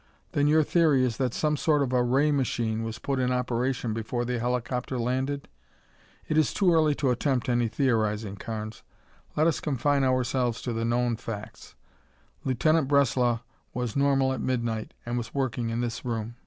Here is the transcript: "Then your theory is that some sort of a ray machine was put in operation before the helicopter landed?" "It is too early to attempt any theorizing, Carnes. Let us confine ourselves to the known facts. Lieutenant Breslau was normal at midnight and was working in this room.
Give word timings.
"Then 0.31 0.47
your 0.47 0.63
theory 0.63 1.03
is 1.05 1.17
that 1.17 1.31
some 1.31 1.55
sort 1.55 1.83
of 1.83 1.93
a 1.93 2.01
ray 2.01 2.31
machine 2.31 2.81
was 2.81 2.97
put 2.97 3.19
in 3.19 3.31
operation 3.31 3.93
before 3.93 4.25
the 4.25 4.39
helicopter 4.39 4.97
landed?" 4.97 5.47
"It 6.27 6.39
is 6.39 6.55
too 6.55 6.73
early 6.73 6.95
to 6.95 7.11
attempt 7.11 7.47
any 7.47 7.67
theorizing, 7.67 8.37
Carnes. 8.37 8.81
Let 9.35 9.45
us 9.45 9.59
confine 9.59 10.03
ourselves 10.03 10.59
to 10.63 10.73
the 10.73 10.85
known 10.85 11.17
facts. 11.17 11.75
Lieutenant 12.43 12.87
Breslau 12.87 13.41
was 13.75 13.95
normal 13.95 14.33
at 14.33 14.41
midnight 14.41 14.95
and 15.05 15.19
was 15.19 15.35
working 15.35 15.69
in 15.69 15.81
this 15.81 16.03
room. 16.03 16.33